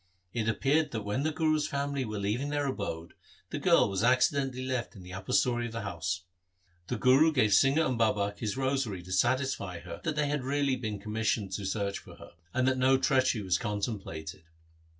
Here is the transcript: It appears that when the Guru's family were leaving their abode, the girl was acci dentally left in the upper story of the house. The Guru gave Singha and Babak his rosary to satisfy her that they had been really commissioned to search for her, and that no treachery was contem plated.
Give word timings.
It 0.33 0.49
appears 0.49 0.89
that 0.93 1.03
when 1.03 1.21
the 1.21 1.31
Guru's 1.31 1.67
family 1.67 2.05
were 2.05 2.17
leaving 2.17 2.49
their 2.49 2.65
abode, 2.65 3.13
the 3.51 3.59
girl 3.59 3.87
was 3.87 4.01
acci 4.01 4.33
dentally 4.33 4.67
left 4.67 4.95
in 4.95 5.03
the 5.03 5.13
upper 5.13 5.31
story 5.31 5.67
of 5.67 5.73
the 5.73 5.81
house. 5.83 6.23
The 6.87 6.97
Guru 6.97 7.31
gave 7.31 7.53
Singha 7.53 7.85
and 7.85 7.99
Babak 7.99 8.39
his 8.39 8.57
rosary 8.57 9.03
to 9.03 9.11
satisfy 9.11 9.81
her 9.81 10.01
that 10.03 10.15
they 10.15 10.25
had 10.27 10.39
been 10.39 10.49
really 10.49 10.97
commissioned 10.97 11.51
to 11.51 11.65
search 11.65 11.99
for 11.99 12.15
her, 12.15 12.31
and 12.51 12.67
that 12.67 12.79
no 12.79 12.97
treachery 12.97 13.43
was 13.43 13.59
contem 13.59 14.01
plated. 14.01 14.41